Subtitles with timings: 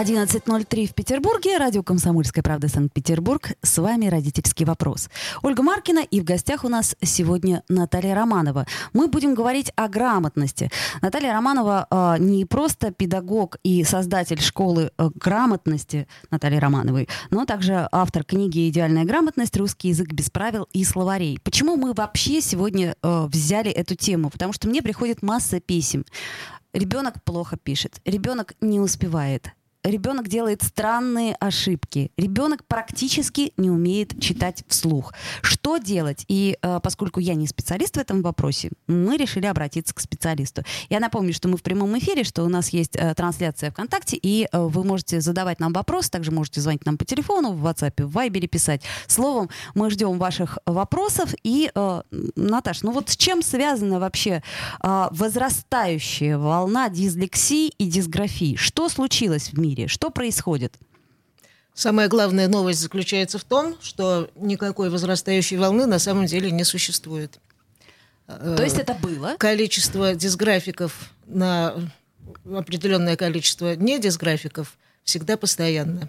[0.00, 1.58] 11.03 в Петербурге.
[1.58, 3.50] Радио «Комсомольская правда» Санкт-Петербург.
[3.60, 5.10] С вами «Родительский вопрос».
[5.42, 5.98] Ольга Маркина.
[5.98, 8.66] И в гостях у нас сегодня Наталья Романова.
[8.94, 10.70] Мы будем говорить о грамотности.
[11.02, 17.86] Наталья Романова э, не просто педагог и создатель школы э, грамотности Натальи Романовой, но также
[17.92, 19.54] автор книги «Идеальная грамотность.
[19.58, 21.38] Русский язык без правил и словарей».
[21.44, 24.30] Почему мы вообще сегодня э, взяли эту тему?
[24.30, 26.06] Потому что мне приходит масса писем.
[26.72, 29.50] Ребенок плохо пишет, ребенок не успевает,
[29.84, 32.12] ребенок делает странные ошибки.
[32.16, 35.14] Ребенок практически не умеет читать вслух.
[35.42, 36.24] Что делать?
[36.28, 40.62] И э, поскольку я не специалист в этом вопросе, мы решили обратиться к специалисту.
[40.88, 44.48] Я напомню, что мы в прямом эфире, что у нас есть э, трансляция ВКонтакте, и
[44.50, 48.16] э, вы можете задавать нам вопросы, также можете звонить нам по телефону, в WhatsApp, в
[48.16, 48.82] Viber писать.
[49.06, 51.34] Словом, мы ждем ваших вопросов.
[51.42, 52.02] И, э,
[52.36, 54.42] Наташ, ну вот с чем связана вообще
[54.82, 58.56] э, возрастающая волна дислексии и дисграфии?
[58.56, 59.69] Что случилось в мире?
[59.70, 59.88] Мире?
[59.88, 60.74] Что происходит?
[61.74, 67.38] Самая главная новость заключается в том, что никакой возрастающей волны на самом деле не существует.
[68.26, 69.36] То есть это было?
[69.38, 71.74] Количество дисграфиков на
[72.44, 76.08] определенное количество не дисграфиков всегда постоянно.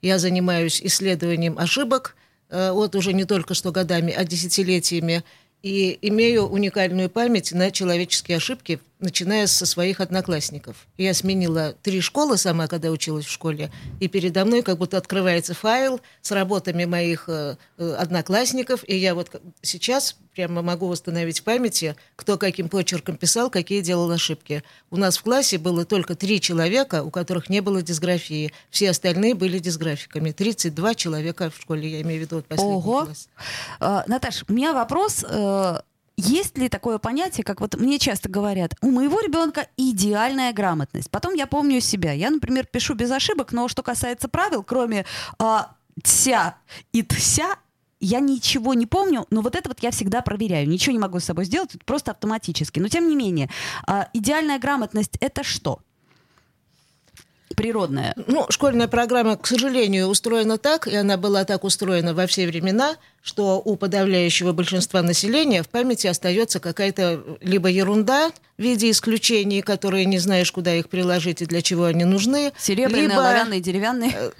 [0.00, 2.14] Я занимаюсь исследованием ошибок
[2.48, 5.24] э, вот уже не только что годами, а десятилетиями
[5.62, 10.86] и имею уникальную память на человеческие ошибки, начиная со своих одноклассников.
[10.96, 15.54] Я сменила три школы сама, когда училась в школе, и передо мной как будто открывается
[15.54, 21.44] файл с работами моих э, э одноклассников, и я вот сейчас прямо могу восстановить в
[21.44, 24.62] памяти, кто каким почерком писал, какие делал ошибки.
[24.90, 28.52] У нас в классе было только три человека, у которых не было дисграфии.
[28.70, 30.30] Все остальные были дисграфиками.
[30.30, 33.04] 32 человека в школе, я имею в виду вот последний Ого.
[33.06, 33.28] класс.
[33.80, 35.24] А, Наташ, у меня вопрос.
[36.18, 41.10] Э, есть ли такое понятие, как вот мне часто говорят, у моего ребенка идеальная грамотность.
[41.10, 42.12] Потом я помню себя.
[42.12, 45.04] Я, например, пишу без ошибок, но что касается правил, кроме
[45.38, 46.56] а, тся
[46.92, 47.56] и тся,
[48.00, 50.68] я ничего не помню, но вот это вот я всегда проверяю.
[50.68, 52.78] Ничего не могу с собой сделать, просто автоматически.
[52.78, 53.50] Но тем не менее,
[53.86, 55.80] а, идеальная грамотность это что?
[57.58, 58.14] Природная?
[58.26, 62.96] Ну, школьная программа, к сожалению, устроена так, и она была так устроена во все времена,
[63.22, 70.04] что у подавляющего большинства населения в памяти остается какая-то либо ерунда в виде исключений, которые
[70.06, 72.52] не знаешь, куда их приложить и для чего они нужны.
[72.58, 73.16] Серебряные, либо...
[73.16, 74.32] оловянные, деревянные.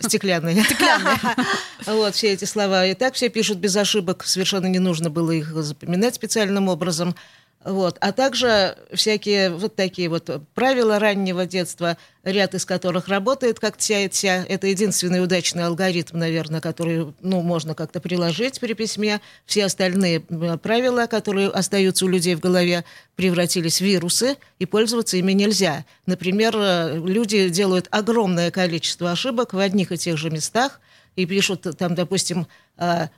[0.00, 0.62] Стеклянные.
[0.64, 1.16] Стеклянные.
[1.86, 2.86] Вот все эти слова.
[2.86, 4.24] И так все пишут без ошибок.
[4.24, 7.14] Совершенно не нужно было их запоминать специальным образом.
[7.64, 7.96] Вот.
[8.00, 13.96] А также всякие вот такие вот правила раннего детства, ряд из которых работает как вся.
[13.96, 19.22] Это единственный удачный алгоритм, наверное, который ну, можно как-то приложить при письме.
[19.46, 22.84] Все остальные правила, которые остаются у людей в голове,
[23.16, 25.86] превратились в вирусы, и пользоваться ими нельзя.
[26.04, 26.54] Например,
[27.02, 30.80] люди делают огромное количество ошибок в одних и тех же местах,
[31.16, 33.08] и пишут там, допустим, «А,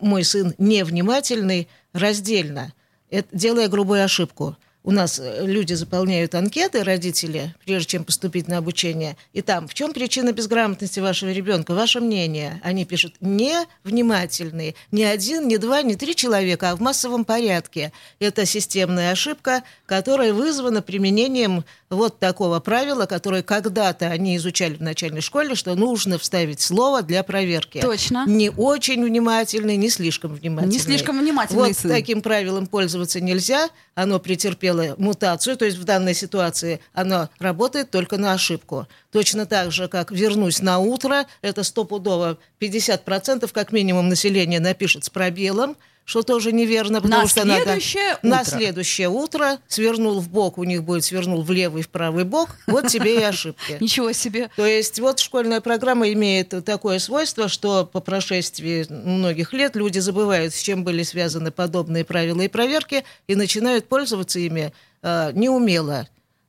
[0.00, 2.72] «мой сын невнимательный» раздельно–
[3.10, 4.56] это, делая грубую ошибку
[4.86, 9.74] у нас э, люди заполняют анкеты, родители, прежде чем поступить на обучение, и там, в
[9.74, 12.60] чем причина безграмотности вашего ребенка, ваше мнение?
[12.62, 14.76] Они пишут невнимательные.
[14.92, 17.92] Не один, не два, не три человека, а в массовом порядке.
[18.20, 25.20] Это системная ошибка, которая вызвана применением вот такого правила, которое когда-то они изучали в начальной
[25.20, 27.80] школе, что нужно вставить слово для проверки.
[27.80, 28.24] Точно.
[28.26, 30.72] Не очень внимательный, не слишком внимательный.
[30.72, 31.90] Не слишком внимательный Вот сын.
[31.90, 33.68] таким правилом пользоваться нельзя.
[33.94, 38.86] Оно претерпело сделала мутацию, то есть в данной ситуации она работает только на ошибку.
[39.10, 45.10] Точно так же, как «вернусь на утро», это стопудово 50% как минимум населения напишет с
[45.10, 48.28] пробелом, что тоже неверно, потому на что следующее надо утро.
[48.28, 52.50] на следующее утро свернул в бок, у них будет свернул в левый в правый бок,
[52.68, 53.76] вот тебе и ошибки.
[53.80, 54.48] Ничего себе.
[54.54, 60.54] То есть вот школьная программа имеет такое свойство, что по прошествии многих лет люди забывают,
[60.54, 64.72] с чем были связаны подобные правила и проверки, и начинают пользоваться ими
[65.02, 66.06] э, неумело.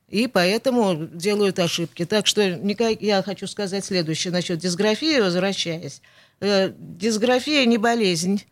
[0.07, 2.05] И поэтому делают ошибки.
[2.05, 6.03] Так что никак, я хочу сказать следующее насчет дисграфии, возвращаясь.
[6.41, 8.43] Э, дисграфия не болезнь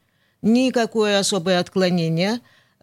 [0.45, 2.39] никакое особое отклонение.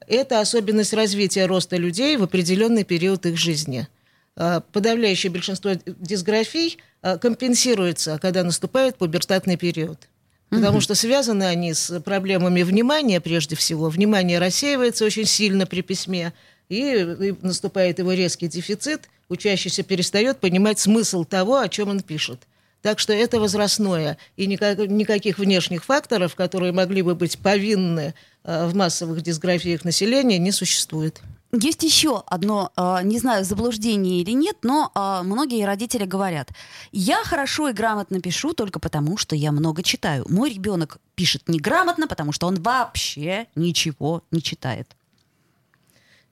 [0.06, 3.88] Это особенность развития роста людей в определенный период их жизни.
[4.36, 10.08] А, подавляющее большинство дисграфий а, компенсируется, когда наступает пубертатный период.
[10.50, 13.88] Потому что связаны они с проблемами внимания прежде всего.
[13.88, 16.34] Внимание рассеивается очень сильно при письме.
[16.68, 22.40] и, и наступает его резкий дефицит, учащийся перестает понимать смысл того, о чем он пишет.
[22.82, 28.14] Так что это возрастное, и никак, никаких внешних факторов, которые могли бы быть повинны
[28.44, 31.22] э, в массовых дисграфиях населения, не существует.
[31.54, 36.48] Есть еще одно, а, не знаю, заблуждение или нет, но а, многие родители говорят,
[36.92, 40.24] я хорошо и грамотно пишу только потому, что я много читаю.
[40.30, 44.96] Мой ребенок пишет неграмотно, потому что он вообще ничего не читает.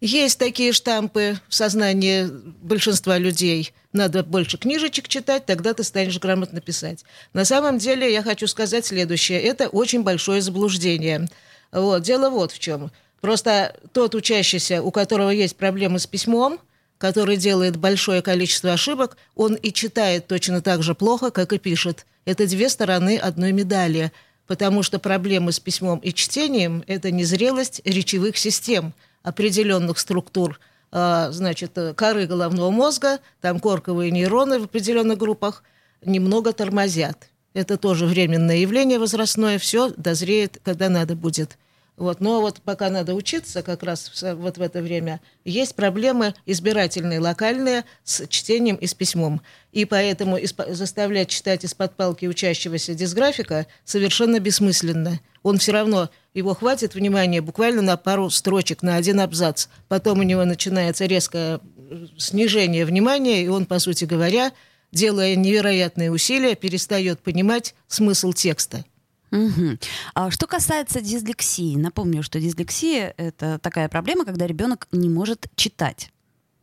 [0.00, 2.26] Есть такие штампы в сознании
[2.62, 3.74] большинства людей.
[3.92, 7.04] Надо больше книжечек читать, тогда ты станешь грамотно писать.
[7.32, 9.40] На самом деле я хочу сказать следующее.
[9.40, 11.28] Это очень большое заблуждение.
[11.72, 12.02] Вот.
[12.02, 12.92] Дело вот в чем.
[13.20, 16.60] Просто тот учащийся, у которого есть проблемы с письмом,
[16.98, 22.06] который делает большое количество ошибок, он и читает точно так же плохо, как и пишет.
[22.24, 24.12] Это две стороны одной медали,
[24.46, 30.60] потому что проблемы с письмом и чтением– это незрелость речевых систем определенных структур,
[30.92, 35.62] значит, коры головного мозга, там корковые нейроны в определенных группах
[36.04, 37.28] немного тормозят.
[37.52, 41.58] Это тоже временное явление возрастное, все дозреет, когда надо будет.
[42.00, 42.20] Вот.
[42.20, 47.84] Но вот пока надо учиться, как раз вот в это время, есть проблемы избирательные, локальные,
[48.04, 49.42] с чтением и с письмом.
[49.72, 50.38] И поэтому
[50.68, 55.20] заставлять читать из-под палки учащегося дисграфика совершенно бессмысленно.
[55.42, 59.66] Он все равно, его хватит внимания буквально на пару строчек, на один абзац.
[59.88, 61.60] Потом у него начинается резкое
[61.90, 64.52] э, снижение внимания, и он, по сути говоря,
[64.90, 68.86] делая невероятные усилия, перестает понимать смысл текста.
[69.32, 69.78] Угу.
[70.14, 76.10] А что касается дислексии, напомню, что дислексия это такая проблема, когда ребенок не может читать.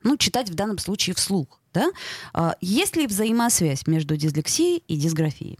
[0.04, 1.60] Ну, читать в данном случае вслух.
[1.74, 1.92] Да?
[2.34, 5.60] А есть ли взаимосвязь между дислексией и дисграфией?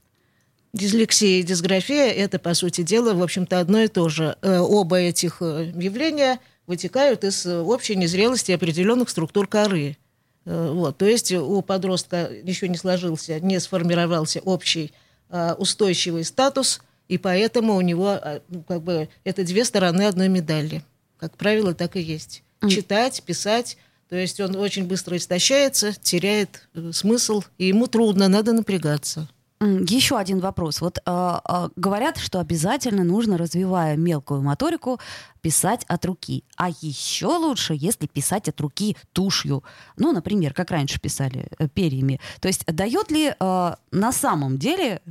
[0.74, 4.38] Дислексия и дисграфия– это, по сути дела, в общем-то, одно и то же.
[4.42, 9.98] Э, оба этих э, явления вытекают из э, общей незрелости определенных структур коры.
[10.46, 10.98] Вот.
[10.98, 14.94] То есть у подростка еще не сложился, не сформировался общий
[15.30, 20.84] устойчивый статус и поэтому у него а, ну, как бы это две стороны одной медали.
[21.18, 22.44] Как правило, так и есть.
[22.68, 23.78] Читать, писать.
[24.10, 29.28] То есть он очень быстро истощается, теряет э, смысл, и ему трудно, надо напрягаться.
[29.60, 30.82] Еще один вопрос.
[30.82, 35.00] Вот э, э, говорят, что обязательно нужно, развивая мелкую моторику,
[35.42, 36.44] писать от руки.
[36.58, 39.64] А еще лучше, если писать от руки тушью.
[39.98, 42.20] Ну, например, как раньше писали э, перьями.
[42.40, 45.02] То есть дает ли э, на самом деле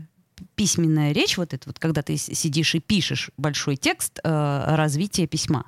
[0.57, 5.67] письменная речь, вот это вот, когда ты сидишь и пишешь большой текст, э, развитие письма?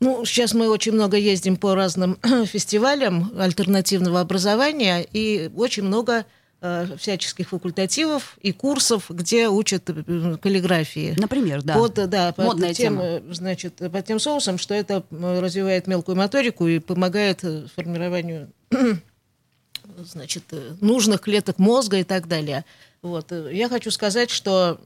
[0.00, 6.24] Ну, сейчас мы очень много ездим по разным фестивалям альтернативного образования, и очень много
[6.62, 11.14] э, всяческих факультативов и курсов, где учат э, каллиграфии.
[11.18, 11.76] Например, да.
[11.76, 13.34] Вот, да, Модная тем, тема.
[13.34, 17.44] Значит, под тем соусом, что это развивает мелкую моторику и помогает
[17.76, 18.50] формированию
[19.98, 20.44] значит,
[20.80, 22.64] нужных клеток мозга и так далее.
[23.02, 23.32] Вот.
[23.32, 24.80] Я хочу сказать, что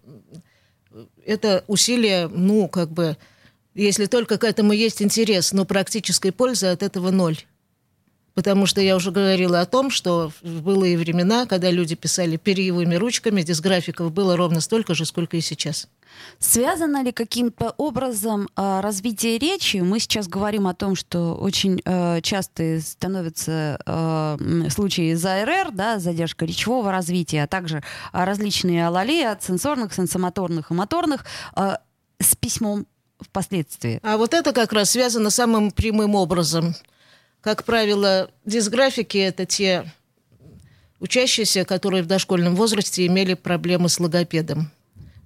[1.24, 3.16] это усилие, ну, как бы,
[3.74, 7.38] если только к этому есть интерес, но практической пользы от этого ноль.
[8.34, 12.96] Потому что я уже говорила о том, что в былые времена, когда люди писали перьевыми
[12.96, 15.88] ручками, дисграфиков было ровно столько же, сколько и сейчас.
[16.40, 19.78] Связано ли каким-то образом э, развитие речи?
[19.78, 26.44] Мы сейчас говорим о том, что очень э, часто становятся э, случаи ЗАРР, да, задержка
[26.44, 31.24] речевого развития, а также различные алалии от сенсорных, сенсомоторных и моторных
[31.56, 31.76] э,
[32.20, 32.86] с письмом
[33.20, 34.00] впоследствии.
[34.02, 36.74] А вот это как раз связано самым прямым образом.
[37.44, 39.84] Как правило, дисграфики– это те
[40.98, 44.70] учащиеся, которые в дошкольном возрасте имели проблемы с логопедом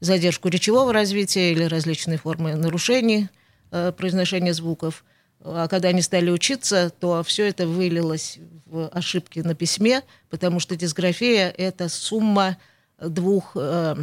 [0.01, 3.29] задержку речевого развития или различные формы нарушений
[3.71, 5.05] э, произношения звуков.
[5.45, 10.75] А когда они стали учиться, то все это вылилось в ошибки на письме, потому что
[10.75, 12.59] дисграфия– это сумма
[13.01, 13.95] двух э,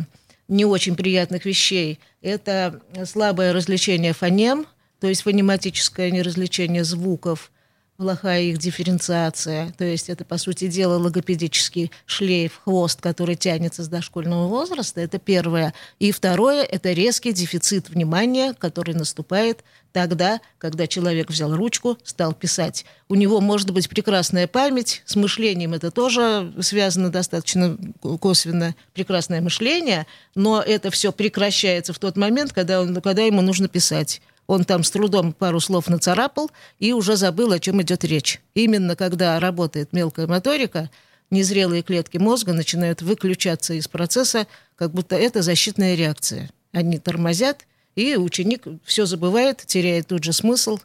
[0.47, 1.99] не очень приятных вещей.
[2.21, 4.67] Это слабое развлечение фонем,
[5.01, 7.51] то есть фонематическое неразличение звуков–
[7.97, 9.73] плохая их дифференциация.
[9.77, 15.01] То есть это, по сути дела, логопедический шлейф, хвост, который тянется с дошкольного возраста.
[15.01, 15.73] Это первое.
[15.99, 19.63] И второе– это резкий дефицит внимания, который наступает
[19.95, 22.85] тогда, когда человек взял ручку, стал писать.
[23.07, 27.77] У него может быть прекрасная память, с мышлением это тоже связано достаточно
[28.19, 33.69] косвенно, прекрасное мышление, но это все прекращается в тот момент, когда, он, когда ему нужно
[33.69, 34.21] писать.
[34.47, 38.41] Он там с трудом пару слов нацарапал и уже забыл, о чем идет речь.
[38.53, 40.89] Именно когда работает мелкая моторика,
[41.31, 46.49] незрелые клетки мозга начинают выключаться из процесса, как будто это защитная реакция.
[46.71, 50.79] Они тормозят, и ученик все забывает, теряет тут же смысл.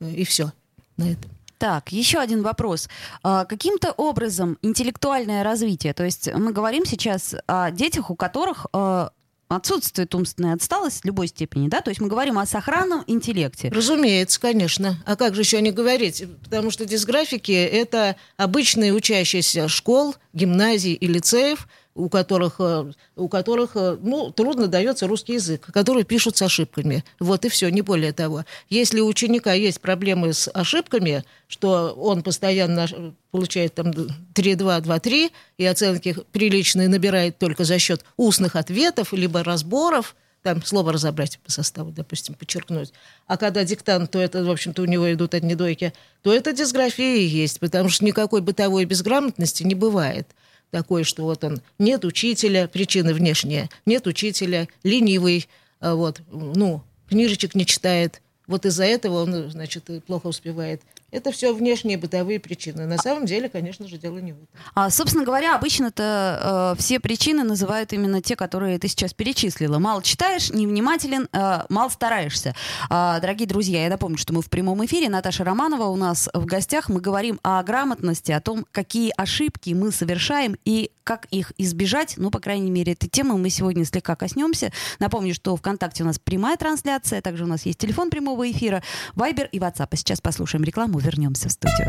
[0.00, 0.52] и все
[0.96, 1.30] на этом.
[1.58, 2.88] Так, еще один вопрос.
[3.22, 9.12] А, каким-то образом интеллектуальное развитие, то есть мы говорим сейчас о детях, у которых а,
[9.56, 11.80] отсутствует умственная отсталость в любой степени, да?
[11.80, 13.68] То есть мы говорим о сохранном интеллекте.
[13.68, 15.02] Разумеется, конечно.
[15.04, 16.24] А как же еще не говорить?
[16.44, 23.72] Потому что дисграфики— это обычные учащиеся школ, гимназий и лицеев— у которых, э, у которых
[23.74, 27.04] э, ну, трудно дается русский язык, которые пишут с ошибками.
[27.20, 28.44] Вот и все, не более того.
[28.70, 32.88] Если у ученика есть проблемы с ошибками, что он постоянно
[33.30, 40.16] получает там 3-2, 2-3, и оценки приличные набирает только за счет устных ответов, либо разборов,
[40.42, 42.92] там слово разобрать по составу, допустим, подчеркнуть.
[43.26, 47.16] А когда диктант, то это, в общем-то, у него идут одни дойки, то это дисграфия
[47.16, 50.26] и есть, потому что никакой бытовой безграмотности не бывает
[50.72, 55.48] такой, что вот он нет учителя, причины внешние, нет учителя, ленивый,
[55.78, 58.20] а вот, ну, книжечек не читает.
[58.48, 60.80] Вот из-за этого он, значит, плохо успевает
[61.12, 62.86] это все внешние бытовые причины.
[62.86, 64.48] На самом деле, конечно же, дело не в этом.
[64.74, 69.78] А, собственно говоря, обычно-то э, все причины называют именно те, которые ты сейчас перечислила.
[69.78, 72.54] Мало читаешь, невнимателен, э, мало стараешься.
[72.90, 75.10] Э, дорогие друзья, я напомню, что мы в прямом эфире.
[75.10, 76.88] Наташа Романова у нас в гостях.
[76.88, 82.14] Мы говорим о грамотности, о том, какие ошибки мы совершаем и как их избежать.
[82.16, 84.72] Ну, по крайней мере, этой темы мы сегодня слегка коснемся.
[84.98, 88.82] Напомню, что ВКонтакте у нас прямая трансляция, также у нас есть телефон прямого эфира,
[89.14, 89.88] Вайбер и WhatsApp.
[89.90, 91.88] А сейчас послушаем рекламу вернемся в студию.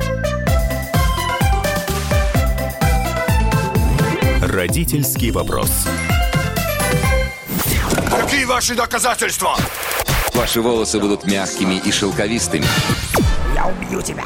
[4.41, 5.71] Родительский вопрос.
[8.09, 9.55] Какие ваши доказательства?
[10.33, 12.65] Ваши волосы будут мягкими и шелковистыми.
[13.55, 14.25] Я убью тебя.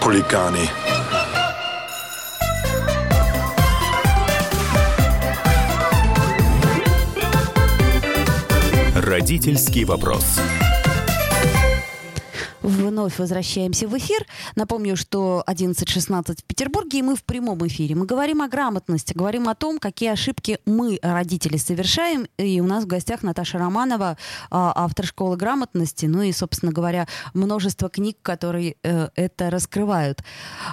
[0.00, 0.68] хулиганы.
[8.94, 10.38] Родительский вопрос.
[12.96, 14.26] Вновь возвращаемся в эфир.
[14.54, 17.94] Напомню, что 11.16 в Петербурге, и мы в прямом эфире.
[17.94, 22.26] Мы говорим о грамотности, говорим о том, какие ошибки мы, родители, совершаем.
[22.38, 24.16] И у нас в гостях Наташа Романова,
[24.50, 30.24] а, автор школы грамотности, ну и, собственно говоря, множество книг, которые э, это раскрывают.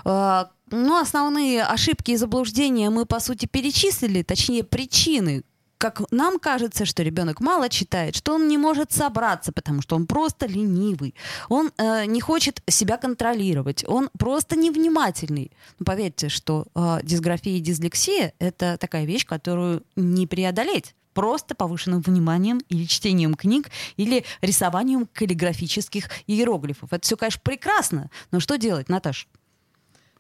[0.06, 5.44] А, ну, основные ошибки и заблуждения мы, по сути, перечислили, точнее, причины,
[5.83, 10.07] как нам кажется, что ребенок мало читает, что он не может собраться, потому что он
[10.07, 11.13] просто ленивый,
[11.49, 15.51] он э, не хочет себя контролировать, он просто невнимательный.
[15.79, 21.99] Но поверьте, что э, дисграфия и дислексия— это такая вещь, которую не преодолеть просто повышенным
[21.99, 26.93] вниманием или чтением книг, или рисованием каллиграфических иероглифов.
[26.93, 29.27] Это все, конечно, прекрасно, но что делать, Наташа?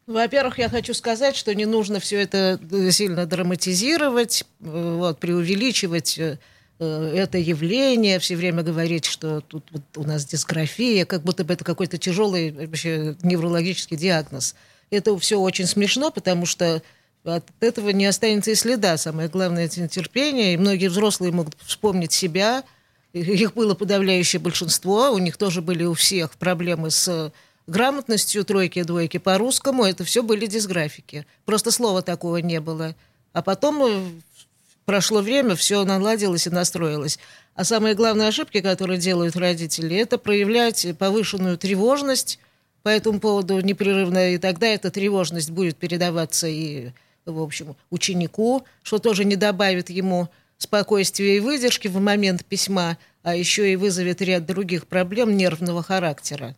[0.05, 6.19] Во-первых, я хочу сказать, что не нужно все это э, сильно драматизировать, э, вот, преувеличивать
[6.19, 6.37] э,
[6.79, 11.63] это явление, все время говорить, что тут вот у нас дисграфия, как будто бы это
[11.63, 14.55] какой-то тяжелый вообще неврологический диагноз.
[14.89, 16.81] Это все очень смешно, потому что
[17.23, 18.97] от этого не останется и следа.
[18.97, 20.53] Самое главное– это терпение.
[20.53, 22.63] И многие взрослые могут вспомнить себя.
[23.13, 25.11] Их было подавляющее большинство.
[25.11, 27.31] У них тоже были у всех проблемы с
[27.67, 31.25] грамотностью тройки и двойки по-русскому, это все были дисграфики.
[31.45, 32.95] Просто слова такого не было.
[33.31, 34.05] А потом э,
[34.85, 37.19] прошло время, все наладилось и настроилось.
[37.55, 42.39] А самые главные ошибки, которые делают родители, это проявлять повышенную тревожность
[42.83, 46.89] по этому поводу непрерывно, и тогда эта тревожность будет передаваться и,
[47.25, 50.27] в общем, ученику, что тоже не добавит ему
[50.57, 56.55] спокойствия и выдержки в момент письма, а еще и вызовет ряд других проблем нервного характера.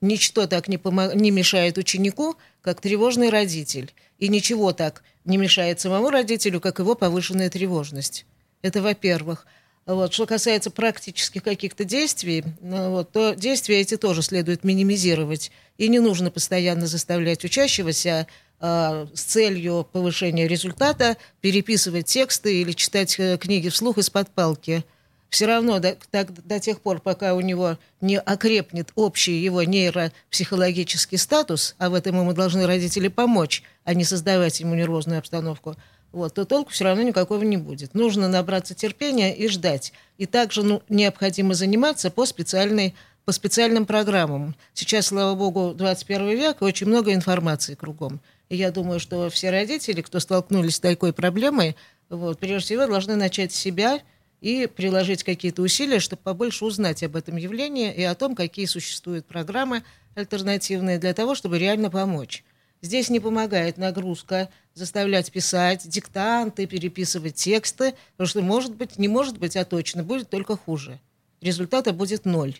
[0.00, 1.14] Ничто так не, помог...
[1.14, 3.92] не мешает ученику, как тревожный родитель.
[4.18, 8.26] И ничего так не мешает самому родителю, как его повышенная тревожность.
[8.62, 9.46] Это во-первых.
[9.86, 10.12] Вот.
[10.12, 15.52] Что касается практических каких-то действий, ну, вот, то действия эти тоже следует минимизировать.
[15.78, 18.26] И не нужно постоянно заставлять учащегося
[18.60, 24.84] э, с целью повышения результата переписывать тексты или читать э, книги вслух из-под палки.
[25.28, 31.18] Все равно до, до, до тех пор, пока у него не окрепнет общий его нейропсихологический
[31.18, 35.76] статус, а в этом ему должны родители помочь, а не создавать ему нервозную обстановку,
[36.12, 37.94] вот, то толку все равно никакого не будет.
[37.94, 39.92] Нужно набраться терпения и ждать.
[40.16, 42.94] И также ну, необходимо заниматься по специальной
[43.26, 44.54] по специальным программам.
[44.72, 48.20] Сейчас, слава богу, 21 век, и очень много информации кругом.
[48.48, 51.74] И я думаю, что все родители, кто столкнулись с такой проблемой,
[52.08, 54.00] вот, прежде всего должны начать себя
[54.40, 59.26] и приложить какие-то усилия, чтобы побольше узнать об этом явлении и о том, какие существуют
[59.26, 59.82] программы
[60.14, 62.44] альтернативные для того, чтобы реально помочь.
[62.82, 69.38] Здесь не помогает нагрузка, заставлять писать диктанты, переписывать тексты, потому что, может быть, не может
[69.38, 71.00] быть, а точно, будет только хуже.
[71.40, 72.56] Результата будет ноль.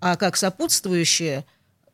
[0.00, 1.44] А как сопутствующие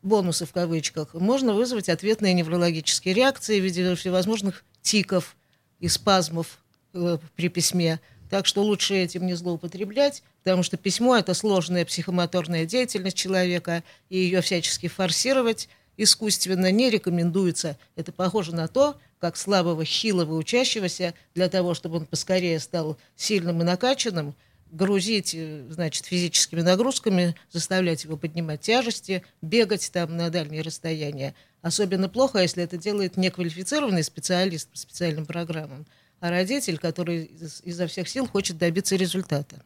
[0.01, 5.35] бонусы в кавычках, можно вызвать ответные неврологические реакции в виде всевозможных тиков
[5.79, 6.59] и спазмов
[6.93, 7.99] э, при письме.
[8.29, 14.17] Так что лучше этим не злоупотреблять, потому что письмо– это сложная психомоторная деятельность человека, и
[14.17, 17.77] ее всячески форсировать искусственно не рекомендуется.
[17.95, 23.61] Это похоже на то, как слабого, хилого учащегося для того, чтобы он поскорее стал сильным
[23.61, 24.35] и накачанным–
[24.71, 31.35] грузить, э, значит, физическими нагрузками, заставлять его поднимать тяжести, бегать там на дальние расстояния.
[31.61, 35.85] Особенно плохо, если это делает неквалифицированный специалист по специальным программам,
[36.19, 37.25] а родитель, который
[37.63, 39.63] изо всех сил хочет добиться результата.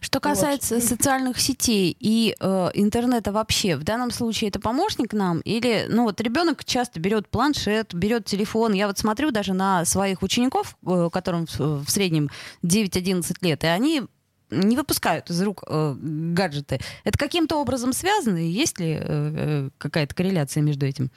[0.00, 0.84] Что касается вот.
[0.84, 6.20] социальных сетей и э, интернета вообще, в данном случае это помощник нам или, ну вот
[6.20, 8.74] ребенок часто берет планшет, берет телефон.
[8.74, 12.30] Я вот смотрю даже на своих учеников, э, которым в, в среднем
[12.62, 14.02] 9-11 лет, и они
[14.50, 16.78] не выпускают из рук э, гаджеты.
[17.02, 18.38] Это каким-то образом связано?
[18.38, 21.10] Есть ли э, э какая-то корреляция между этим?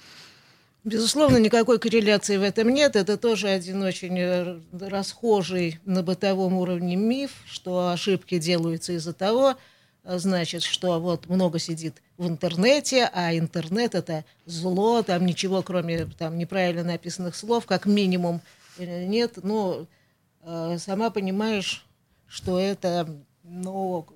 [0.84, 2.96] Безусловно, никакой корреляции в этом нет.
[2.96, 9.58] Это тоже один очень э, расхожий на бытовом уровне миф, что ошибки делаются из-за того,
[10.04, 16.06] э, значит, что вот много сидит в интернете, а интернет это зло, там ничего, кроме
[16.18, 18.42] там неправильно написанных слов, как минимум,
[18.80, 19.38] э, нет.
[19.44, 19.86] Но
[20.44, 21.86] ну, сама понимаешь,
[22.26, 23.08] что это
[23.44, 24.08] ну,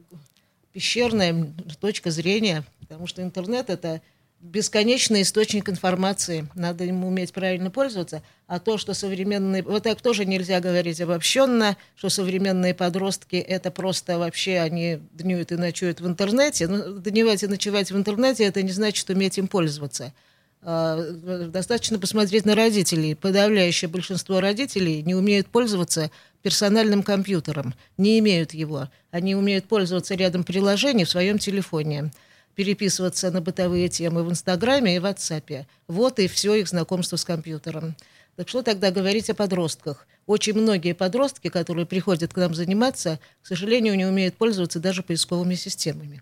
[0.74, 4.02] пещерная точка зрения, потому что интернет это
[4.46, 6.48] бесконечный источник информации.
[6.56, 8.22] Надо ему уметь правильно пользоваться.
[8.48, 9.64] А то, что современные...
[9.64, 15.56] Вот так тоже нельзя говорить обобщенно, что современные подростки это просто вообще они днюют и
[15.56, 16.68] ночуют в интернете.
[16.68, 20.14] Но ну, дневать и ночевать в интернете это не значит уметь им пользоваться.
[20.62, 23.16] А, достаточно посмотреть на родителей.
[23.16, 26.12] Подавляющее большинство родителей не умеют пользоваться
[26.44, 28.90] персональным компьютером, не имеют его.
[29.10, 32.12] Они умеют пользоваться рядом приложений в своем телефоне
[32.56, 35.66] переписываться на бытовые темы в Инстаграме и в WhatsApp.
[35.88, 37.96] Вот и все их знакомство с компьютером.
[38.36, 40.08] Так что тогда говорить о подростках?
[40.26, 45.56] Очень многие подростки, которые приходят к нам заниматься, к сожалению, не умеют пользоваться даже поисковыми
[45.56, 46.22] системами.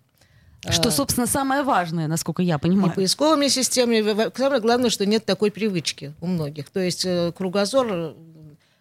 [0.70, 2.88] Что, а, собственно, самое важное, насколько я понимаю.
[2.88, 4.30] Не поисковыми системами.
[4.36, 6.70] Самое главное, что нет такой привычки у многих.
[6.70, 8.14] То есть э, кругозор э,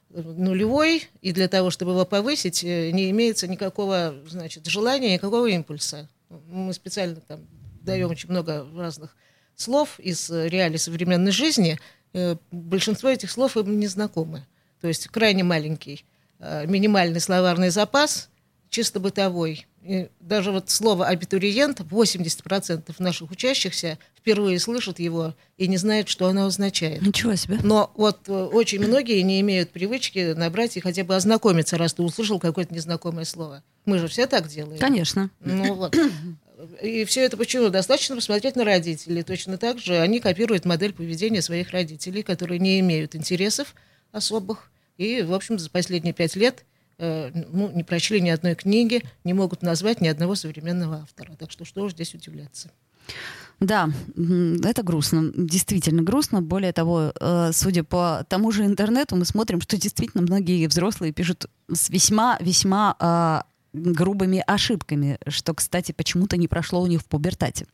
[0.09, 6.07] нулевой, и для того, чтобы его повысить, э, не имеется никакого значит, желания, никакого импульса.
[6.47, 7.47] Мы специально там
[7.81, 9.15] даем очень много разных
[9.55, 11.79] слов из реалий современной жизни.
[12.13, 14.45] Э, большинство этих слов им не знакомы.
[14.81, 16.05] То есть крайне маленький
[16.39, 18.29] э, минимальный словарный запас,
[18.69, 19.67] чисто бытовой.
[19.83, 26.27] И даже вот слово «абитуриент» 80% наших учащихся впервые слышат его и не знают, что
[26.27, 27.01] оно означает.
[27.01, 27.59] Ничего себе.
[27.61, 32.01] Но вот э, очень многие не имеют привычки набрать и хотя бы ознакомиться, раз ты
[32.01, 33.61] услышал какое-то незнакомое слово.
[33.85, 34.79] Мы же все так делаем.
[34.79, 35.29] Конечно.
[35.41, 35.97] Ну вот.
[36.81, 37.69] И все это почему?
[37.69, 39.23] Достаточно посмотреть на родителей.
[39.23, 43.75] Точно так же они копируют модель поведения своих родителей, которые не имеют интересов
[44.13, 44.71] особых.
[44.97, 46.63] И, в общем, за последние пять лет
[47.51, 51.35] ну, не прочли ни одной книги, не могут назвать ни одного современного автора.
[51.37, 52.71] Так что что уж здесь удивляться.
[53.59, 53.89] Да,
[54.63, 56.41] это грустно, действительно грустно.
[56.41, 61.45] Более того, э, судя по тому же интернету, мы смотрим, что действительно многие взрослые пишут
[61.71, 67.65] с весьма-весьма а, грубыми ошибками, что, кстати, почему-то не прошло у них в пубертате.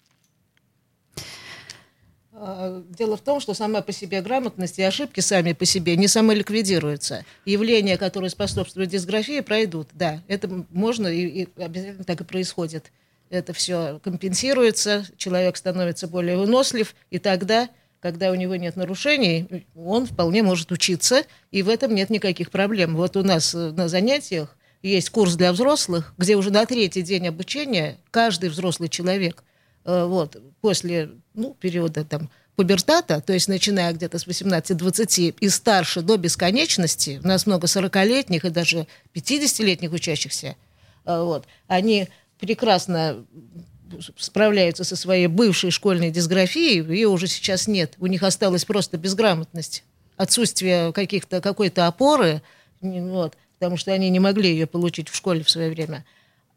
[2.42, 6.08] А, дело в том, что сама по себе грамотность и ошибки сами по себе не
[6.08, 7.26] самоликвидируются.
[7.46, 9.90] Явления, которые способствуют дисграфии, пройдут.
[9.94, 12.92] Да, это можно и, и обязательно так и происходит.
[13.30, 20.06] Это все компенсируется, человек становится более вынослив, и тогда, когда у него нет нарушений, он
[20.06, 22.96] вполне может учиться, и в этом нет никаких проблем.
[22.96, 27.28] Вот у нас э, на занятиях есть курс для взрослых, где уже на третий день
[27.28, 29.44] обучения каждый взрослый человек
[29.84, 36.02] э, вот, после ну, периода там, пубертата, то есть начиная где-то с 18-20 и старше
[36.02, 40.56] до бесконечности, у нас много 40-летних и даже 50-летних учащихся,
[41.06, 41.46] А, Вот.
[41.68, 43.26] Они прекрасно
[44.18, 47.94] справляются со своей бывшей школьной дисграфией, ее уже сейчас нет.
[47.98, 49.84] У них осталась просто безграмотность,
[50.18, 52.42] отсутствие каких-то, какой-то опоры,
[52.82, 56.06] вот, потому что они не могли ее получить в школе в свое время.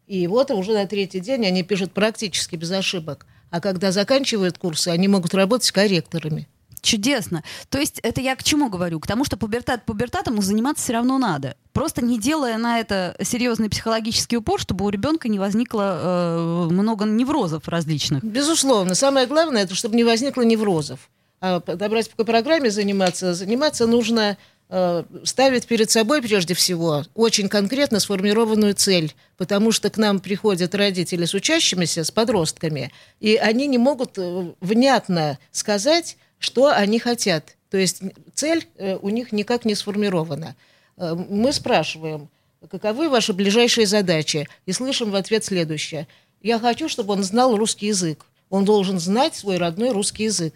[0.08, 3.24] И вот уже на третий день они пишут практически без ошибок.
[3.52, 6.48] А когда заканчивают курсы, они могут работать корректорами.
[6.80, 7.44] Чудесно.
[7.68, 8.98] То есть это я к чему говорю?
[8.98, 11.54] К тому, что пубертат пубертатом но заниматься все равно надо.
[11.74, 17.04] Просто не делая на это серьезный психологический упор, чтобы у ребенка не возникло э, много
[17.04, 18.24] неврозов различных.
[18.24, 18.94] Безусловно.
[18.94, 21.10] Самое главное, это чтобы не возникло неврозов.
[21.40, 24.38] А подобрать по программе заниматься, заниматься нужно
[24.72, 30.74] э, ставить перед собой прежде всего очень конкретно сформированную цель, потому что к нам приходят
[30.74, 37.56] родители с учащимися, с подростками, и они не могут э, внятно сказать, что они хотят.
[37.70, 38.02] То есть
[38.34, 40.56] цель э, у них никак не сформирована.
[40.96, 42.28] Мы спрашиваем,
[42.70, 46.06] каковы ваши ближайшие задачи, и слышим в ответ следующее.
[46.42, 48.24] Я хочу, чтобы он знал русский язык.
[48.52, 50.54] Он должен знать свой родной русский язык.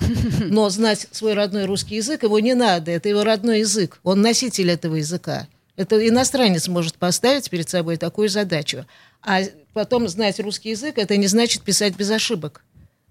[0.50, 2.90] Но знать свой родной русский язык его не надо.
[2.90, 4.00] Это его родной язык.
[4.02, 5.48] Он носитель этого языка.
[5.76, 8.84] Это иностранец может поставить перед собой такую задачу.
[9.22, 9.40] А
[9.72, 12.62] потом знать русский язык, это не значит писать без ошибок.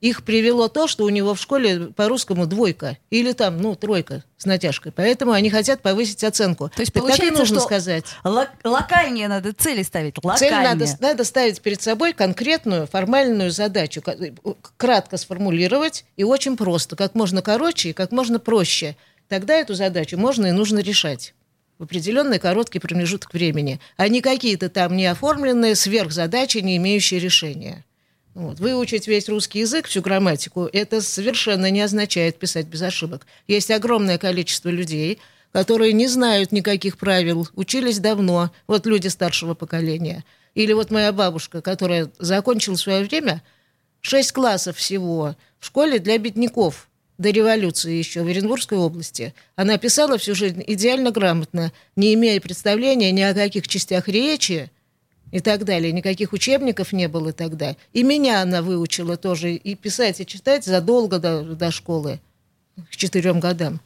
[0.06, 4.46] Их привело то, что у него в школе по-русскому двойка или там, ну, тройка с
[4.46, 4.92] натяжкой.
[4.92, 6.70] Поэтому они хотят повысить оценку.
[6.70, 8.06] То есть Так так и получается, нужно что сказать.
[8.24, 10.14] лок- локальнее надо цели ставить.
[10.38, 10.62] Цель Локальнее.
[10.62, 14.04] надо, надо ставить перед собой конкретную формальную задачу,
[14.78, 18.96] кратко сформулировать и очень просто, как можно короче и как можно проще.
[19.28, 21.34] Тогда эту задачу можно и нужно решать
[21.80, 27.84] в определенный короткий промежуток времени, а не какие-то там неоформленные сверхзадачи, не имеющие решения.
[28.36, 28.60] Вот.
[28.60, 33.26] Выучить весь русский язык, всю грамматику, это совершенно не означает писать без ошибок.
[33.48, 35.20] Есть огромное количество людей,
[35.54, 40.26] которые не знают никаких правил, учились давно, вот люди старшего поколения.
[40.54, 43.42] Или вот моя бабушка, которая закончила свое время
[44.02, 49.34] шесть классов всего в школе для бедняков до революции еще в Оренбургской области.
[49.56, 54.70] Она писала всю жизнь идеально грамотно, не имея представления ни о каких частях речи,
[55.32, 55.92] и так далее.
[55.92, 57.76] Никаких учебников не было тогда.
[57.94, 62.20] И меня она выучила тоже и писать, и читать задолго до, до школы,
[62.92, 63.80] к четырем годам.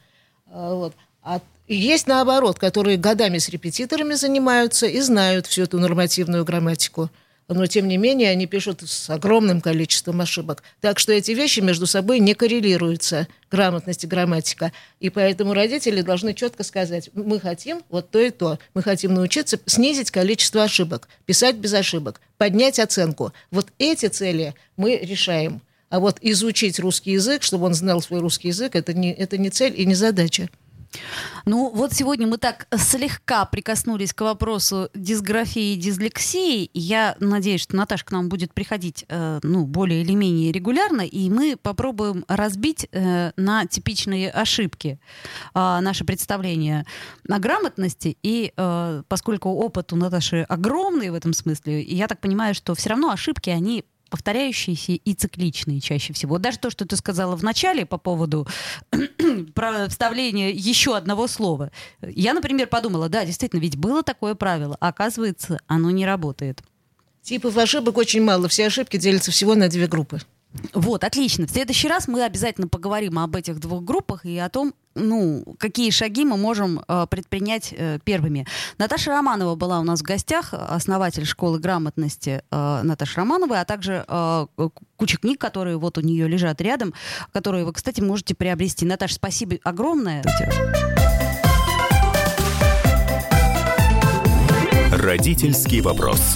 [0.47, 0.93] А, Вот.
[1.21, 7.10] А есть наоборот, которые годами с репетиторами занимаются и знают всю эту нормативную грамматику.
[7.49, 10.62] Но, тем не менее, они пишут с огромным количеством ошибок.
[10.81, 14.71] Так что эти вещи между собой не коррелируются, грамотность и грамматика.
[14.99, 18.59] И поэтому родители должны четко сказать, мы хотим вот то и то.
[18.75, 23.33] Мы хотим научиться снизить количество ошибок, писать без ошибок, поднять оценку.
[23.49, 25.63] Вот эти цели мы решаем.
[25.89, 29.49] А вот изучить русский язык, чтобы он знал свой русский язык, это не, это не
[29.49, 30.49] цель и не задача.
[31.45, 36.69] Ну, вот сегодня мы так слегка прикоснулись к вопросу дисграфии и дислексии.
[36.73, 41.30] Я надеюсь, что Наташа к нам будет приходить, э, ну, более или менее регулярно, и
[41.30, 44.99] мы попробуем разбить э, на типичные ошибки
[45.54, 46.86] э, наше представление
[47.28, 48.17] о грамотности.
[48.23, 52.89] И э, поскольку опыт у Наташи огромный в этом смысле, я так понимаю, что все
[52.89, 56.38] равно ошибки, они повторяющиеся и цикличные чаще всего.
[56.38, 58.48] Даже то, что ты сказала в начале по поводу
[59.56, 61.72] про вставление еще одного слова.
[62.02, 66.62] Я, например, подумала, да, действительно, ведь было такое правило, а оказывается, оно не работает.
[67.22, 68.48] Типов ошибок очень мало.
[68.48, 70.19] Все ошибки делятся всего на две группы.
[70.73, 71.45] Вот, отлично.
[71.45, 75.91] В следующий раз мы обязательно поговорим об этих двух группах и о том, ну, какие
[75.91, 78.47] шаги мы можем э, предпринять э, первыми.
[78.77, 84.03] Наташа Романова была у нас в гостях, основатель школы грамотности э, Наташа Романова, а также
[84.07, 84.47] э,
[84.97, 86.93] куча книг, которые вот у нее лежат рядом,
[87.31, 88.85] которые вы, кстати, можете приобрести.
[88.85, 90.23] Наташа, спасибо огромное.
[94.91, 96.35] Родительский вопрос.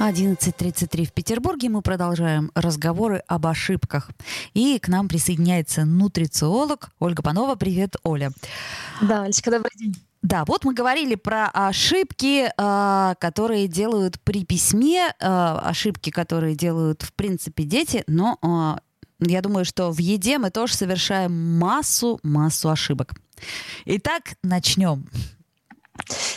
[0.00, 1.68] 11.33 в Петербурге.
[1.68, 4.10] Мы продолжаем разговоры об ошибках.
[4.54, 7.54] И к нам присоединяется нутрициолог Ольга Панова.
[7.54, 8.32] Привет, Оля.
[9.02, 9.94] Да, Олечка, добрый день.
[10.22, 17.02] Да, вот мы говорили про ошибки, э, которые делают при письме, э, ошибки, которые делают,
[17.02, 22.70] в принципе, дети, но э, я думаю, что в еде мы тоже совершаем массу, массу
[22.70, 23.14] ошибок.
[23.84, 25.06] Итак, начнем.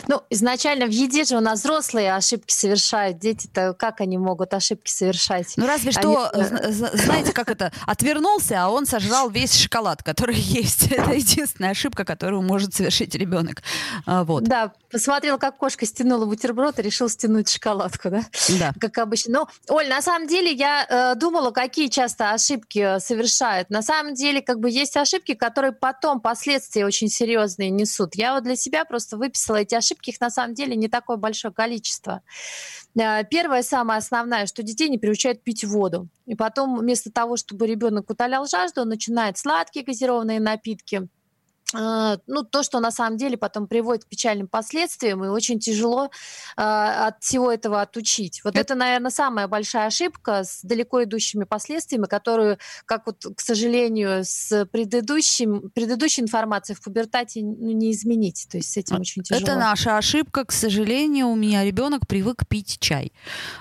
[0.08, 3.18] Ну, изначально в еде же у нас взрослые ошибки совершают.
[3.18, 5.54] Дети-то как они могут ошибки совершать?
[5.56, 6.44] Ну, разве что, они...
[6.44, 10.90] Э, знаете, как это, отвернулся, а он сожрал весь шоколад, который есть.
[10.92, 13.62] Это единственная ошибка, которую может совершить ребенок.
[14.06, 14.44] А, вот.
[14.44, 18.22] Да, посмотрел, как кошка стянула бутерброд и решил стянуть шоколадку, да?
[18.58, 18.72] Да.
[18.80, 19.32] Как обычно.
[19.32, 23.70] Но, Оль, на самом деле я э, думала, какие часто ошибки совершают.
[23.70, 28.14] На самом деле, как бы есть ошибки, которые потом последствия очень серьезные несут.
[28.14, 31.52] Я вот для себя просто выписала эти ошибки, их на самом деле не такое большое
[31.52, 32.22] количество.
[32.98, 36.08] Э, первое, самое основное, что детей не приучают пить воду.
[36.26, 41.08] И потом вместо того, чтобы ребенок утолял жажду, он начинает сладкие газированные напитки,
[41.72, 46.10] ну, то, что на самом деле потом приводит к печальным последствиям, и очень тяжело
[46.56, 48.42] э, от всего этого отучить.
[48.44, 54.24] Вот это, наверное, самая большая ошибка с далеко идущими последствиями, которую, как вот, к сожалению,
[54.24, 58.46] с предыдущим, предыдущей информацией в пубертате ну, не изменить.
[58.50, 59.42] То есть с этим очень тяжело.
[59.42, 60.44] Это наша ошибка.
[60.44, 63.12] К сожалению, у меня ребенок привык пить чай.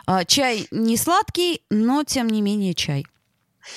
[0.06, 3.06] А, чай не сладкий, но тем не менее чай.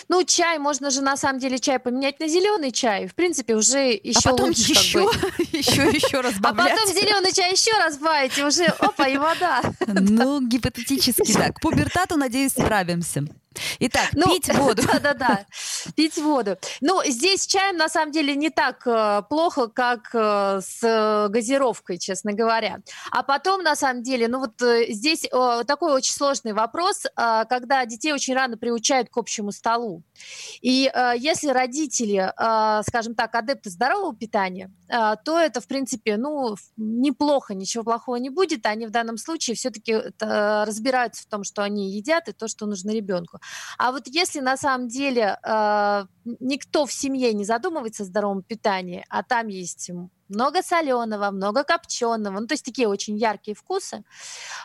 [0.09, 3.07] Ну, чай, можно же на самом деле чай поменять на зеленый чай.
[3.07, 4.73] В принципе, уже еще а потом лучше.
[4.73, 5.11] Еще,
[5.53, 6.73] еще, еще разбавлять.
[6.73, 9.63] А потом зеленый чай еще разбавить, и уже опа, и вода.
[9.87, 11.57] Ну, гипотетически так.
[11.57, 13.25] К пубертату, надеюсь, справимся.
[13.81, 14.83] Итак, ну, пить воду.
[14.93, 15.47] Да-да-да,
[15.95, 16.57] пить воду.
[16.81, 21.99] Ну, здесь с чаем на самом деле не так э, плохо, как э, с газировкой,
[21.99, 22.79] честно говоря.
[23.11, 27.45] А потом, на самом деле, ну вот э, здесь э, такой очень сложный вопрос, э,
[27.49, 30.03] когда детей очень рано приучают к общему столу.
[30.61, 36.17] И э, если родители, э, скажем так, адепты здорового питания, э, то это, в принципе,
[36.17, 38.67] ну, неплохо, ничего плохого не будет.
[38.67, 42.67] Они в данном случае все-таки э, разбираются в том, что они едят, и то, что
[42.67, 43.41] нужно ребенку.
[43.79, 46.05] А вот если на самом деле э,
[46.41, 49.91] никто в семье не задумывается о здоровом питании, а там есть
[50.29, 54.05] много соленого, много копченого, ну то есть такие очень яркие вкусы,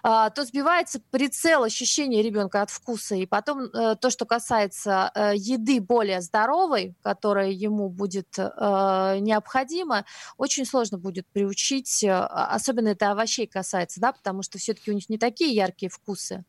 [0.04, 3.16] а, то сбивается прицел ощущения ребенка от вкуса.
[3.16, 10.06] И потом э, то, что касается э, еды более здоровой, которая ему будет э, необходима,
[10.38, 15.18] очень сложно будет приучить, особенно это овощей касается, да, потому что все-таки у них не
[15.18, 16.44] такие яркие вкусы.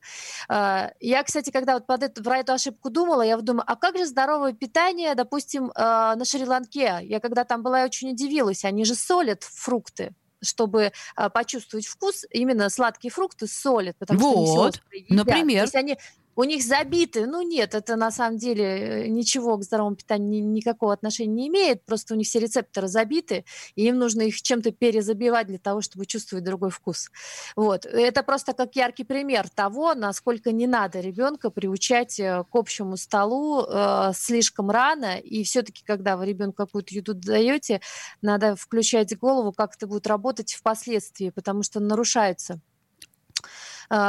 [0.48, 4.06] Я, кстати, когда вот под эту, про эту ошибку думала, я думаю, а как же
[4.06, 7.00] здоровое питание, допустим, на Шри-Ланке?
[7.02, 12.24] Я когда там была, я очень удивилась, они же солят фрукты чтобы а, почувствовать вкус,
[12.30, 15.58] именно сладкие фрукты солят, потому вот, что они например.
[15.58, 15.98] То есть они
[16.34, 17.26] у них забиты.
[17.26, 21.84] Ну нет, это на самом деле э, ничего к здоровому питанию никакого отношения не имеет.
[21.84, 26.06] Просто у них все рецепторы забиты, и им нужно их чем-то перезабивать для того, чтобы
[26.06, 27.10] чувствовать другой вкус.
[27.56, 27.84] Вот.
[27.86, 33.64] Это просто как яркий пример того, насколько не надо ребенка приучать э, к общему столу
[33.64, 35.18] э, слишком рано.
[35.18, 37.80] И все-таки, когда вы ребенку какую-то еду даете,
[38.22, 42.71] надо включать голову, как это будет работать впоследствии, потому что нарушается а,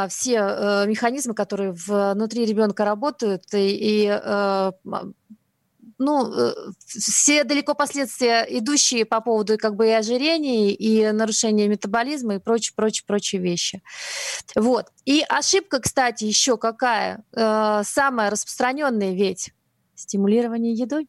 [0.10, 4.72] все э, механизмы, которые внутри ребенка работают, и, и э,
[6.00, 6.54] ну, э,
[6.88, 12.74] все далеко последствия, идущие по поводу как бы и ожирения, и нарушения метаболизма, и прочие,
[12.76, 13.82] прочие, прочие вещи.
[14.56, 14.88] Вот.
[15.06, 17.24] И ошибка, кстати, еще какая?
[17.32, 19.52] Самая распространенная ведь
[19.96, 21.08] стимулирование едой.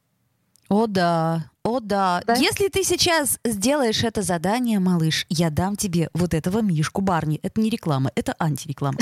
[0.68, 2.22] О да, о да.
[2.27, 2.35] да.
[2.35, 7.38] Если ты сейчас сделаешь это задание, малыш, я дам тебе вот этого мишку Барни.
[7.42, 8.98] Это не реклама, это антиреклама.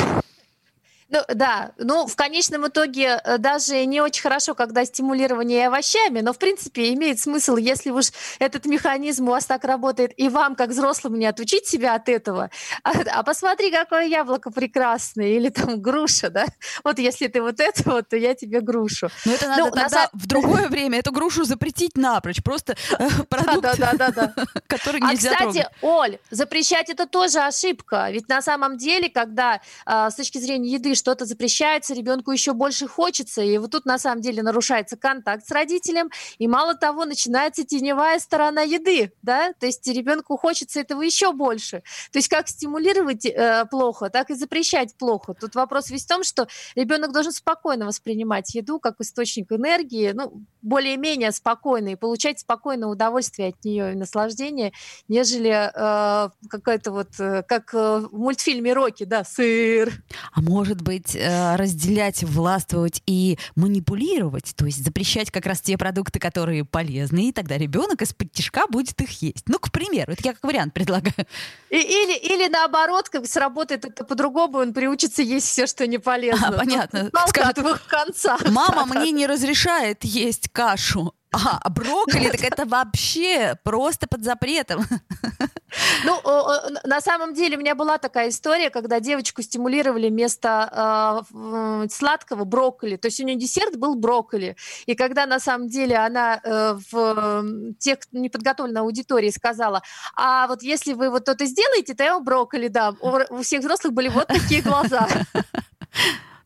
[1.12, 6.32] Ну, да, ну, в конечном итоге э, даже не очень хорошо, когда стимулирование овощами, но,
[6.32, 8.06] в принципе, имеет смысл, если уж
[8.38, 12.48] этот механизм у вас так работает, и вам, как взрослым, не отучить себя от этого,
[12.82, 16.46] а, а посмотри, какое яблоко прекрасное, или там груша, да,
[16.82, 19.10] вот если ты вот это вот, то я тебе грушу.
[19.26, 20.18] Но это надо ну, тогда на...
[20.18, 23.66] в другое время эту грушу запретить напрочь, просто э, продукт,
[24.66, 25.68] который а, нельзя А, кстати.
[25.82, 30.94] Оль, запрещать это тоже ошибка, ведь на самом деле, когда а, с точки зрения еды
[31.02, 35.50] что-то запрещается, ребенку еще больше хочется, и вот тут на самом деле нарушается контакт с
[35.50, 41.32] родителем, и мало того, начинается теневая сторона еды, да, то есть ребенку хочется этого еще
[41.32, 41.82] больше.
[42.12, 45.34] То есть как стимулировать э, плохо, так и запрещать плохо.
[45.34, 50.44] Тут вопрос весь в том, что ребенок должен спокойно воспринимать еду как источник энергии, ну,
[50.62, 54.72] более-менее спокойно и получать спокойное удовольствие от нее и наслаждение,
[55.08, 59.92] нежели э, какая-то вот, э, как э, в мультфильме «Рокки», да, сыр.
[60.32, 66.18] А может быть, э, разделять, властвовать и манипулировать, то есть запрещать как раз те продукты,
[66.18, 69.48] которые полезны, и тогда ребенок из-под тишка будет их есть.
[69.48, 71.26] Ну, к примеру, это я как вариант предлагаю.
[71.70, 76.48] И, или, или наоборот, как сработает это по-другому, он приучится есть все, что не полезно.
[76.48, 77.10] А, понятно.
[77.12, 78.48] Палка Скажет, двух концах.
[78.50, 81.14] Мама мне не разрешает есть кашу.
[81.32, 84.84] А брокколи, так это вообще просто под запретом.
[86.04, 86.20] Ну,
[86.84, 92.96] на самом деле у меня была такая история, когда девочку стимулировали вместо э, сладкого брокколи.
[92.96, 94.56] То есть у нее десерт был брокколи.
[94.84, 99.82] И когда на самом деле она э, в тех неподготовленной аудитории сказала,
[100.14, 102.98] а вот если вы вот это сделаете, то я вам брокколи дам.
[103.00, 105.08] У, у всех взрослых были вот такие глаза.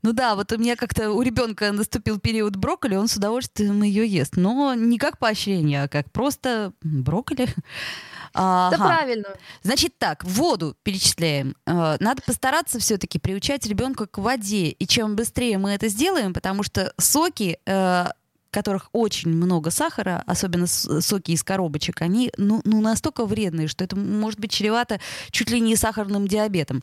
[0.07, 4.07] Ну да, вот у меня как-то у ребенка наступил период брокколи, он с удовольствием ее
[4.07, 4.37] ест.
[4.37, 7.49] Но не как поощрение, а как просто брокколи.
[8.39, 8.77] Ага.
[8.77, 9.29] правильно.
[9.63, 11.57] Значит так, воду перечисляем.
[11.67, 14.69] Э, Надо постараться все-таки приучать ребенка к воде.
[14.69, 18.07] И чем быстрее мы это сделаем, потому что соки, э,
[18.51, 23.97] которых очень много сахара, особенно соки из коробочек, они ну, ну, настолько вредные, что это
[23.97, 26.83] может быть чревато чуть ли не сахарным диабетом.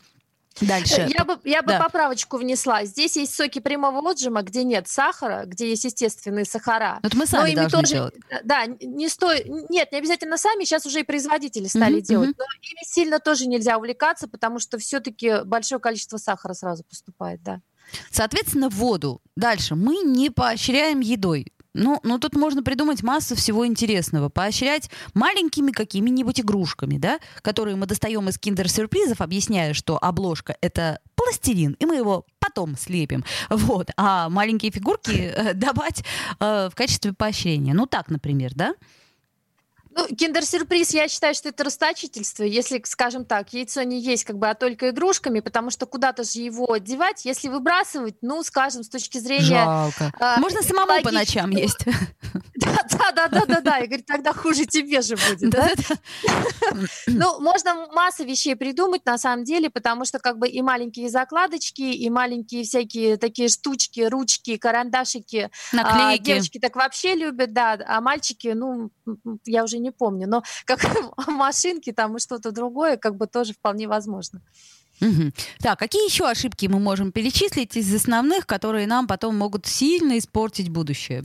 [0.62, 1.10] Дальше.
[1.18, 1.80] Я бы, я бы Да.
[1.80, 2.86] поправочку внесла.
[2.86, 7.00] Здесь есть соки прямого отжима, где нет сахара, где есть естественные сахара.
[7.02, 8.16] Ну, это мы сами Но ими должны тоже, делать.
[8.44, 9.46] Да, не стоит.
[9.70, 10.63] Нет, не обязательно сами.
[10.63, 12.30] Сейчас уже и производители стали Мгм, делать.
[12.30, 12.36] мгм.
[12.38, 17.60] Но ими сильно тоже нельзя увлекаться, потому что все-таки большое количество сахара сразу поступает, да.
[18.12, 19.22] Соответственно, воду.
[19.36, 19.76] Дальше.
[19.76, 21.48] Мы не поощряем едой.
[21.74, 24.30] Ну, ну, тут можно придумать массу всего интересного.
[24.30, 31.76] Поощрять маленькими какими-нибудь игрушками, да, которые мы достаем из киндер-сюрпризов, объясняя, что обложка— это пластилин,
[31.80, 33.24] и мы его потом слепим.
[33.50, 33.90] Вот.
[33.98, 36.04] А маленькие фигурки э, давать
[36.40, 37.74] э, в качестве поощрения.
[37.74, 38.76] Ну, так, например, да?
[39.95, 42.43] Ну, киндер-сюрприз, я считаю, что это расточительство.
[42.43, 46.39] Если, скажем так, яйцо не есть как бы, а только игрушками, потому что куда-то же
[46.39, 49.63] его девать, если выбрасывать, ну, скажем, с точки зрения...
[49.65, 50.12] Жалко.
[50.19, 51.86] а, Можно самому по экологич- ночам есть.
[52.56, 53.79] Да, да, да, да, да.
[53.79, 55.69] И говорит, тогда хуже тебе же будет, да?
[57.08, 61.82] Ну, можно массу вещей придумать на самом деле, потому что как бы и маленькие закладочки,
[61.82, 65.49] и маленькие всякие такие штучки, ручки, карандашики.
[65.71, 66.23] а, Наклейки.
[66.23, 68.89] Девочки так вообще любят, да, а мальчики, ну,
[69.45, 70.80] я уже не помню, но как
[71.28, 74.41] машинки там и что-то другое, как бы тоже вполне возможно.
[75.00, 75.34] Мгм.
[75.60, 80.69] Так, какие еще ошибки мы можем перечислить из основных, которые нам потом могут сильно испортить
[80.69, 81.24] будущее?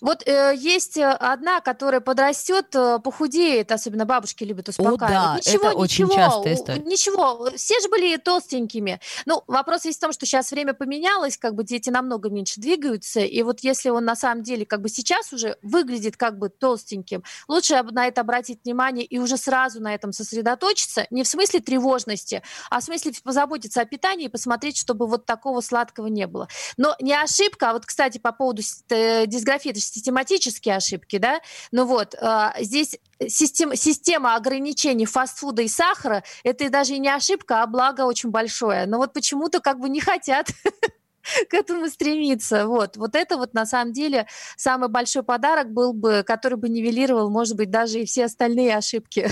[0.00, 5.08] Вот э, есть э, одна, которая подрастет, э, похудеет, особенно бабушки любят успокаивать.
[5.08, 6.82] да, ничего, это очень ничего, частая история.
[6.82, 9.00] Ничего, все же были толстенькими.
[9.24, 13.20] Ну, вопрос есть в том, что сейчас время поменялось, как бы дети намного меньше двигаются,
[13.20, 17.22] и вот если он на самом деле как бы сейчас уже выглядит как бы толстеньким,
[17.48, 22.42] лучше на это обратить внимание и уже сразу на этом сосредоточиться, не в смысле тревожности,
[22.70, 26.48] а в смысле позаботиться о питании и посмотреть, чтобы вот такого сладкого не было.
[26.76, 31.40] Но не ошибка, а вот, кстати, по поводу э, дисграфии, это систематические ошибки, да,
[31.72, 37.66] ну вот, а, здесь система, система ограничений фастфуда и сахара, это даже не ошибка, а
[37.66, 38.86] благо очень большое.
[38.86, 40.48] Но вот почему-то как бы не хотят
[41.48, 42.66] к этому стремиться.
[42.66, 42.96] Вот.
[42.96, 47.56] вот это вот на самом деле самый большой подарок был бы, который бы нивелировал, может
[47.56, 49.30] быть, даже и все остальные ошибки.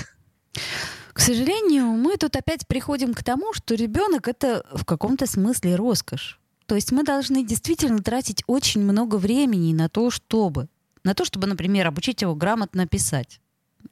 [1.13, 6.41] К сожалению, мы тут опять приходим к тому, что ребенок это в каком-то смысле роскошь.
[6.67, 10.69] То есть мы должны действительно тратить очень много времени на то, чтобы,
[11.03, 13.41] на то, чтобы, например, обучить его грамотно писать.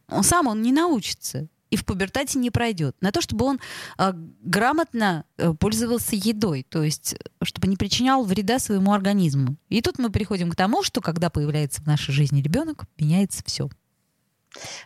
[0.08, 2.94] Он сам он не научится и в пубертате не пройдет.
[3.00, 3.58] На то, чтобы он
[3.96, 9.56] э, грамотно э, пользовался едой, то есть э, чтобы не причинял вреда своему организму.
[9.70, 13.70] И тут мы приходим к тому, что когда появляется в нашей жизни ребенок, меняется все.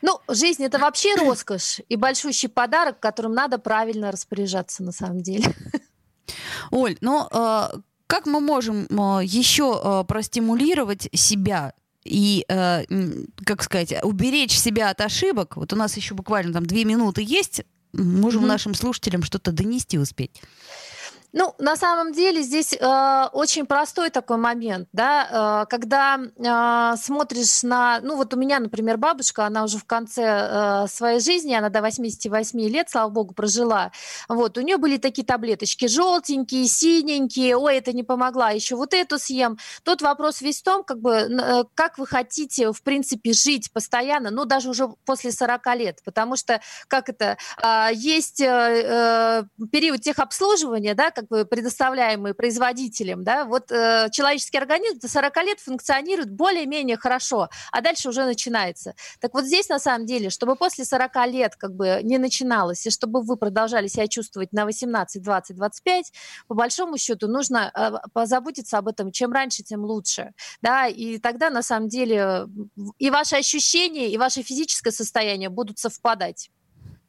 [0.01, 5.53] Ну, жизнь это вообще роскошь и большущий подарок, которым надо правильно распоряжаться на самом деле.
[6.71, 7.69] Оль, ну э,
[8.07, 11.73] как мы можем э, еще э, простимулировать себя
[12.05, 12.85] и, э,
[13.45, 15.57] как сказать, уберечь себя от ошибок?
[15.57, 17.63] Вот у нас еще буквально там две минуты есть.
[17.93, 18.49] Можем Мгм.
[18.49, 20.43] нашим слушателям что-то донести успеть.
[21.33, 27.63] Ну, на самом деле здесь э, очень простой такой момент, да, э, когда э, смотришь
[27.63, 31.69] на, ну вот у меня, например, бабушка, она уже в конце э, своей жизни, она
[31.69, 33.93] до 88 лет, слава богу, прожила,
[34.29, 39.19] вот, у нее были такие таблеточки желтенькие, синенькие, ой, это не помогла, еще вот эту
[39.19, 39.59] съем.
[39.83, 44.31] Тут вопрос весь в том, как бы, э, как вы хотите, в принципе, жить постоянно,
[44.31, 50.01] ну, даже уже после 40 лет, потому что, как это, а, есть э, э, период
[50.01, 56.31] техобслуживания, да, как бы предоставляемые производителем, да, вот э, человеческий организм до 40 лет функционирует
[56.31, 58.95] более-менее хорошо, а дальше уже начинается.
[59.19, 62.91] Так вот здесь, на самом деле, чтобы после 40 лет как бы не начиналось, и
[62.91, 66.13] чтобы вы продолжали себя чувствовать на 18, 20, 25,
[66.49, 69.11] по большому счету нужно э, позаботиться об этом.
[69.11, 70.35] Чем раньше, тем лучше.
[70.61, 72.47] Да, и тогда, на самом деле,
[72.99, 76.51] и ваши ощущения, и ваше физическое состояние будут совпадать.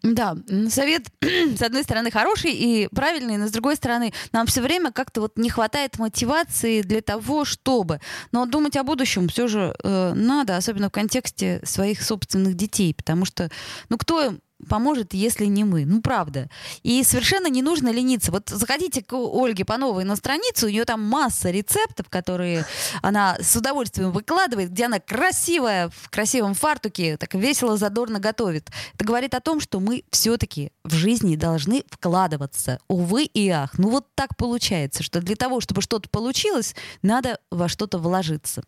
[0.03, 0.35] Да,
[0.69, 5.21] совет, с одной стороны, хороший и правильный, но с другой стороны, нам все время как-то
[5.21, 7.99] вот не хватает мотивации для того, чтобы.
[8.31, 13.25] Но думать о будущем все же э, надо, особенно в контексте своих собственных детей, потому
[13.25, 13.49] что,
[13.89, 14.35] ну, кто
[14.67, 15.85] поможет, если не мы.
[15.85, 16.49] Ну, правда.
[16.83, 18.31] И совершенно не нужно лениться.
[18.31, 22.65] Вот заходите к Ольге Пановой на страницу, у нее там масса рецептов, которые
[23.01, 28.69] она с удовольствием выкладывает, где она красивая, в красивом фартуке, так весело, задорно готовит.
[28.95, 32.79] Это говорит о том, что мы все-таки в жизни должны вкладываться.
[32.87, 33.77] Увы и ах.
[33.77, 38.63] Ну, вот так получается, что для того, чтобы что-то получилось, надо во что-то вложиться.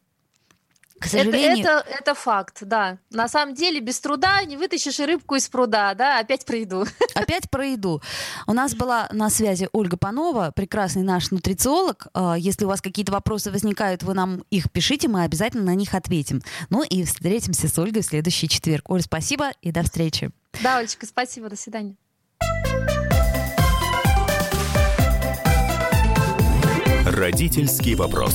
[1.00, 1.60] К сожалению...
[1.60, 2.98] это, это, это факт, да.
[3.10, 6.86] На самом деле без труда не вытащишь и рыбку из пруда, да, опять про еду.
[7.16, 8.02] Опять про еду.
[8.48, 12.08] У нас была на связи Ольга Панова, прекрасный наш нутрициолог.
[12.14, 15.94] А, если у вас какие-то вопросы возникают, вы нам их пишите, мы обязательно на них
[15.94, 16.42] ответим.
[16.70, 18.90] Ну и встретимся с Ольгой в следующий четверг.
[18.90, 20.32] Оль, спасибо и до встречи.
[20.62, 21.96] Да, Олечка, спасибо, до свидания.
[27.06, 28.34] Родительский вопрос.